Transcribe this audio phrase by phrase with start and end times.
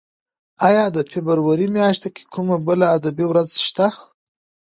[0.67, 3.87] ایا د فبرورۍ میاشت کې کومه بله ادبي ورځ شته؟